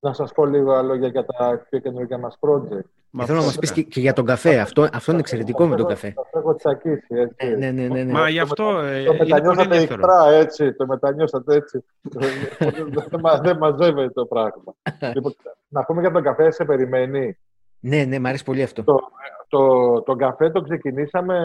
[0.00, 2.82] να σας πω λίγο λόγια για τα πιο καινούργια μας project.
[3.10, 4.58] Μα θέλω να μας πεις και, για τον καφέ.
[4.58, 6.12] Αυτό, αυτό είναι εξαιρετικό με τον καφέ.
[6.32, 7.56] Το έχω τσακίσει, έτσι.
[7.56, 8.12] Ναι, ναι, ναι, ναι.
[8.12, 10.00] Μα γι' αυτό Το ε, είναι πολύ μετανιώσατε ενδιαφέρον.
[10.00, 10.72] ηχθρά, έτσι.
[10.72, 11.84] Το μετανιώσατε έτσι.
[13.10, 14.74] Δεν μα- Δεν μαζεύεται το πράγμα.
[15.14, 15.34] Λοιπόν,
[15.68, 17.38] να πούμε για τον καφέ, σε περιμένει;
[17.80, 18.82] Ναι, ναι, μου αρέσει πολύ αυτό.
[18.84, 19.00] Το,
[19.48, 21.36] το, τον καφέ το ξεκινήσαμε...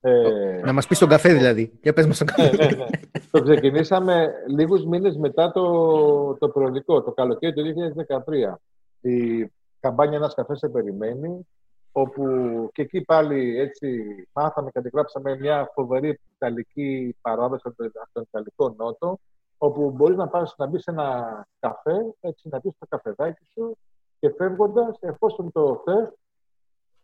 [0.00, 1.78] Ε, Να μας πεις τον καφέ δηλαδή.
[1.82, 2.64] Για πες μας τον ναι, καφέ.
[2.64, 2.86] ναι, ναι.
[3.30, 7.62] το ξεκινήσαμε λίγους μήνες μετά το, το προεδρικό, το καλοκαίρι του
[8.08, 8.54] 2013.
[9.00, 9.46] Η
[9.80, 11.46] καμπάνια «Ένας καφές σε περιμένει»,
[11.92, 12.24] όπου
[12.72, 18.22] και εκεί πάλι έτσι μάθαμε και αντιγράψαμε μια φοβερή ιταλική παράδοση από τον- από τον
[18.22, 19.18] Ιταλικό Νότο,
[19.58, 23.76] όπου μπορείς να πας να μπεις σε ένα καφέ, έτσι να πεις το καφεδάκι σου
[24.18, 26.08] και φεύγοντας, εφόσον το θες,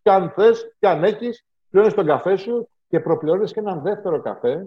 [0.02, 4.20] και αν θες, και αν έχεις, πληρώνεις τον καφέ σου και προπληρώνεις και έναν δεύτερο
[4.20, 4.66] καφέ,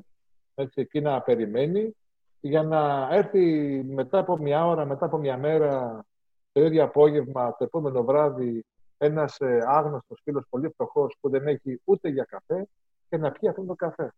[0.56, 1.96] έτσι, εκεί να περιμένει,
[2.40, 3.44] για να έρθει
[3.88, 6.04] μετά από μια ώρα, μετά από μια μέρα,
[6.52, 8.66] το ίδιο απόγευμα, το επόμενο βράδυ,
[8.98, 12.68] ένας ε, άγνωστος φίλος πολύ φτωχός που δεν έχει ούτε για καφέ
[13.10, 14.14] και να πιει αυτόν τον καφέ.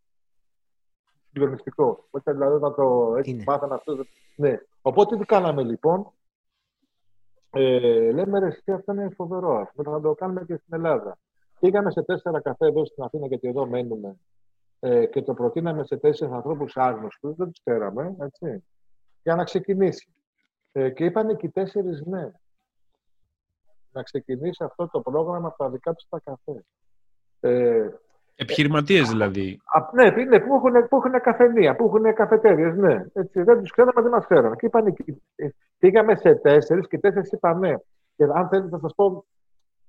[1.28, 2.04] Συγκλονιστικό.
[2.06, 3.44] Οπότε δηλαδή να το έτσι Είναι.
[3.48, 4.06] μάθαμε αυτό.
[4.36, 4.58] Ναι.
[4.82, 6.12] Οπότε τι κάναμε λοιπόν;
[7.50, 9.58] Ε, λέμε ρε εσύ αυτό είναι φοβερό.
[9.58, 11.18] Αυτό θα το κάνουμε και στην Ελλάδα.
[11.62, 14.16] Πήγαμε σε τέσσερα καφέ εδώ στην Αθήνα γιατί εδώ μένουμε
[14.80, 18.64] ε, και το προτείναμε σε τέσσερις ανθρώπους άγνωστους, δεν τους ξέραμε, έτσι,
[19.24, 20.08] για να ξεκινήσει.
[20.72, 22.32] Ε, και είπαν και οι τέσσερις ναι.
[23.92, 26.64] Να ξεκινήσει αυτό το πρόγραμμα από τα δικά τους τα καφέ.
[27.40, 27.90] Ε,
[28.36, 29.60] Επιχειρηματίες δηλαδή.
[29.66, 33.06] Α, ναι, ναι, που έχουν, που έχουν καφενεία, που έχουν καφετέριες, ναι.
[33.14, 34.56] Έτσι, δεν τους ξέραμε, δεν μας ξέραμε.
[34.56, 35.48] Και είπαν, εκεί- ε,
[35.80, 37.74] πήγαμε σε τέσσερις και τέσσερις είπαν ναι.
[38.16, 39.26] Και αν θέλετε θα σας πω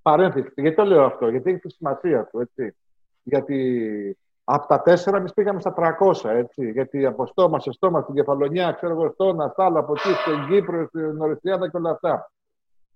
[0.02, 0.52] παρένθεση.
[0.56, 2.76] Γιατί το λέω αυτό, γιατί έχει τη σημασία του, έτσι.
[3.22, 6.70] Γιατί από τα τέσσερα εμείς πήγαμε στα 300, έτσι.
[6.70, 10.86] Γιατί από στόμα σε στόμα, στην Κεφαλονιά, ξέρω εγώ, στόνα, στάλα, από εκεί, στην Κύπρο,
[10.86, 12.30] στην Οριστιάδα και όλα αυτά.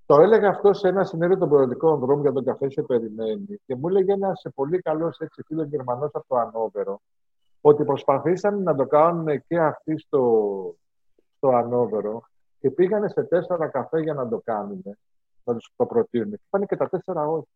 [0.06, 3.76] Το έλεγα αυτό σε ένα συνέδριο των προοδικών δρόμων για τον καφέ σε περιμένει και
[3.76, 7.00] μου έλεγε ένας πολύ καλός έτσι φίλος Γερμανός από το Ανόβερο
[7.60, 10.74] ότι προσπαθήσαν να το κάνουν και αυτοί στο,
[11.36, 12.22] στο Ανόβερο
[12.60, 14.82] και πήγανε σε τέσσερα καφέ για να το κάνουν,
[15.52, 16.30] να του το προτείνουν.
[16.30, 17.48] Και πάνε και τα τέσσερα όχι.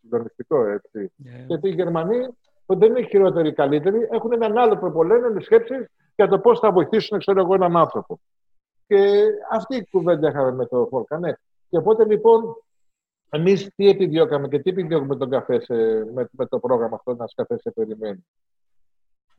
[0.00, 1.12] Συντονιστικό έτσι.
[1.46, 2.26] Γιατί οι Γερμανοί
[2.66, 6.38] που δεν είναι οι χειρότεροι ή καλύτεροι, έχουν έναν άλλο τρόπο λένε σκέψεις για το
[6.38, 8.20] πώς θα βοηθήσουν ξέρω εγώ, έναν άνθρωπο.
[8.86, 11.18] Και αυτή η κουβέντα είχαμε με το Φόρκα.
[11.18, 11.32] Ναι.
[11.68, 12.56] Και οπότε λοιπόν,
[13.30, 15.74] εμείς τι επιδιώκαμε και τι επιδιώκουμε τον καφέ σε,
[16.12, 18.26] με, με το πρόγραμμα αυτό, ένα καφέ σε περιμένει.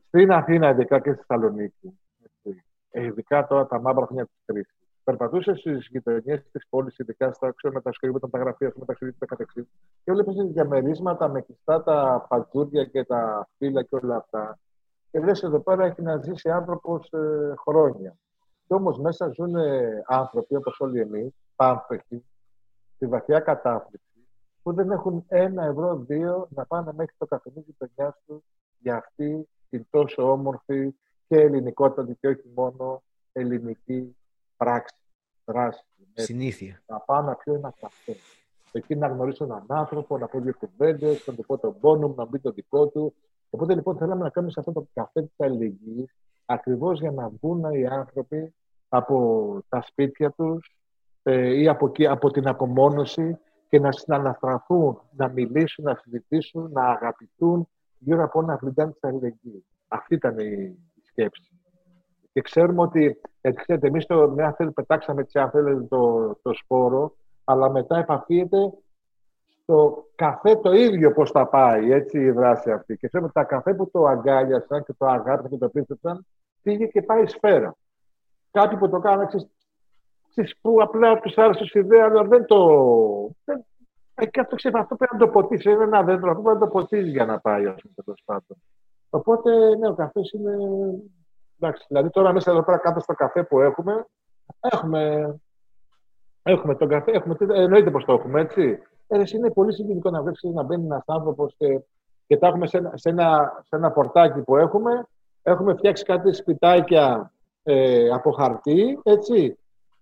[0.06, 4.74] Στην Αθήνα, ειδικά και στη Θεσσαλονίκη, έτσι, ε, ειδικά τώρα τα μαύρα χρόνια της κρίσης,
[5.10, 9.64] περπατούσες στις γειτονιές της πόλης, ειδικά στα ξέρω, μετασκευή, τα γραφεία, μεταξύ τα κατεξής,
[10.04, 14.58] και έβλεπε διαμερίσματα με κλειστά τα παντζούρια και τα φύλλα και όλα αυτά.
[15.10, 18.16] Και λες εδώ πέρα έχει να ζήσει άνθρωπος ε, χρόνια.
[18.66, 19.54] Και όμως μέσα ζουν
[20.06, 22.24] άνθρωποι όπως όλοι εμείς, πάμπεχοι,
[22.94, 24.26] στη βαθιά κατάφλιξη,
[24.62, 28.44] που δεν έχουν ένα ευρώ, δύο να πάνε μέχρι το καφενείο τη γειτονιά του
[28.78, 30.94] για αυτή την τόσο όμορφη
[31.28, 34.16] και ελληνικότατη και όχι μόνο ελληνική
[34.64, 34.94] πράξη,
[35.44, 35.84] δράση.
[36.14, 36.82] Συνήθεια.
[36.86, 38.16] Να πάω να πιω ένα καφέ.
[38.72, 42.14] Εκεί να γνωρίσω έναν άνθρωπο, να πω δύο κουβέντε, να του πω τον πόνο μου,
[42.16, 43.14] να μπει το δικό του.
[43.50, 47.72] Οπότε λοιπόν θέλαμε να κάνουμε σε αυτό το καφέ της αλληλεγγύης, ακριβώς για να βγουν
[47.72, 48.54] οι άνθρωποι
[48.88, 50.76] από τα σπίτια τους
[51.22, 53.38] ε, ή από, εκεί, από την απομόνωση
[53.68, 59.64] και να συναναστραφούν, να μιλήσουν, να συζητήσουν, να αγαπηθούν γύρω από ένα φλιντάν της αλληλεγγύης.
[59.88, 61.59] Αυτή ήταν η σκέψη.
[62.32, 66.54] Και ξέρουμε ότι, έτσι ξέρετε, εμείς το μια θέλει, πετάξαμε έτσι, αν θέλετε, το, το
[66.54, 67.14] σπόρο,
[67.44, 68.72] αλλά μετά επαφίεται
[69.62, 72.96] στο καφέ το ίδιο πώς θα πάει, έτσι η δράση αυτή.
[72.96, 76.26] Και ξέρουμε ότι τα καφέ που το αγκάλιασαν και το αγάπησαν και το πίστεψαν,
[76.62, 77.76] πήγε και πάει σφαίρα.
[78.50, 79.26] Κάποιοι που το κάνουν,
[80.30, 82.80] ξέρεις, που απλά τους άρεσε η ιδέα, αλλά δεν το.
[83.44, 83.64] Δεν...
[84.14, 85.70] Ε, και αυτό, ξέρετε, αυτό πρέπει να το ποτίσει.
[85.70, 88.62] Είναι ένα δέντρο, αυτό πρέπει να το ποτίσει για να πάει, ας πούμε, τέλος πάντων.
[89.10, 90.56] Οπότε, ναι, ο καφές είναι.
[91.60, 94.06] Εντάξει, δηλαδή τώρα μέσα εδώ πέρα κάτω στο καφέ που έχουμε,
[94.60, 95.34] έχουμε,
[96.42, 98.78] έχουμε τον καφέ, έχουμε, εννοείται πως το έχουμε, έτσι.
[99.06, 101.80] Ε, είναι πολύ συγκινητικό να βρεις να μπαίνει ένας άνθρωπος και,
[102.26, 105.06] και τα έχουμε σε ένα, σε, ένα, σε ένα πορτάκι που έχουμε.
[105.42, 109.58] Έχουμε φτιάξει κάτι σπιτάκια ε, από χαρτί, έτσι.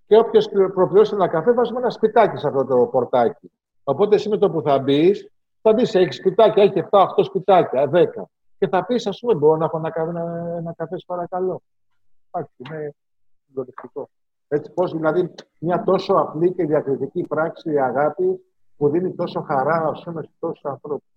[0.07, 3.53] Και όποιος προπληρώσει ένα καφέ, βάζουμε ένα σπιτάκι σε αυτό το πορτάκι.
[3.85, 5.31] Οπότε εσύ με το που θα μπεις,
[5.63, 8.05] θα μπεις, έχει σπιτάκια, έχει 7-8 σπιτάκια, 10.
[8.59, 11.63] Και θα πεις, ας πούμε, μπορώ να έχω να κάνω ένα, ένα καφέ, παρακαλώ.
[12.31, 12.95] Εντάξει, είναι
[13.47, 14.09] συγκλονιστικό.
[14.49, 18.45] Έτσι, πώς δηλαδή μια τόσο απλή και διακριτική πράξη, η αγάπη,
[18.77, 21.09] που δίνει τόσο χαρά, ας πούμε, σε τόσους ανθρώπους.